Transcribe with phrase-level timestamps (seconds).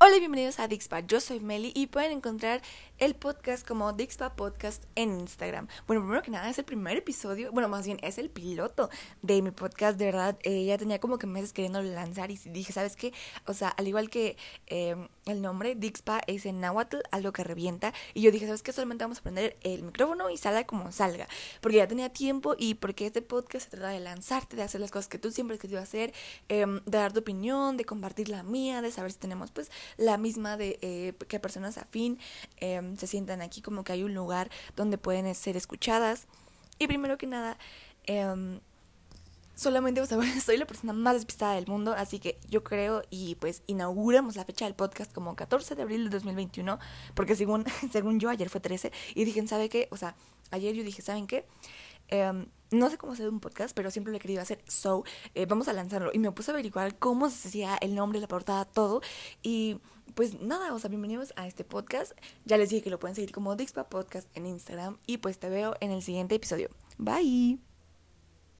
[0.00, 2.62] Hola y bienvenidos a Dixpa, yo soy Meli y pueden encontrar
[2.98, 5.66] el podcast como Dixpa Podcast en Instagram.
[5.88, 8.90] Bueno, primero que nada es el primer episodio, bueno, más bien es el piloto
[9.22, 12.72] de mi podcast, de verdad, eh, ya tenía como que meses queriendo lanzar y dije,
[12.72, 13.12] ¿sabes qué?
[13.46, 17.92] O sea, al igual que em, el nombre, Dixpa es en náhuatl, algo que revienta,
[18.14, 18.72] y yo dije, ¿sabes qué?
[18.72, 21.26] Solamente vamos a prender el micrófono y salga como salga,
[21.60, 24.92] porque ya tenía tiempo y porque este podcast se trata de lanzarte, de hacer las
[24.92, 26.14] cosas que tú siempre has querido hacer,
[26.48, 30.18] em, de dar tu opinión, de compartir la mía, de saber si tenemos pues la
[30.18, 32.18] misma de eh, que personas afín
[32.58, 36.26] em, se sientan aquí como que hay un lugar donde pueden ser escuchadas.
[36.78, 37.58] Y primero que nada,
[38.06, 38.60] eh,
[39.58, 43.34] solamente, o sea, soy la persona más despistada del mundo, así que yo creo y
[43.34, 46.78] pues inauguramos la fecha del podcast como 14 de abril de 2021,
[47.14, 49.88] porque según, según yo ayer fue 13, y dije, ¿sabe qué?
[49.90, 50.14] O sea,
[50.52, 51.44] ayer yo dije, ¿saben qué?
[52.06, 54.62] Em, no sé cómo hacer un podcast, pero siempre lo he querido hacer.
[54.66, 56.10] So, eh, vamos a lanzarlo.
[56.12, 59.02] Y me puse a averiguar cómo se hacía el nombre, la portada, todo.
[59.42, 59.80] Y
[60.14, 62.12] pues nada, o sea, bienvenidos a este podcast.
[62.44, 64.98] Ya les dije que lo pueden seguir como Dixpa Podcast en Instagram.
[65.06, 66.70] Y pues te veo en el siguiente episodio.
[66.96, 67.67] Bye.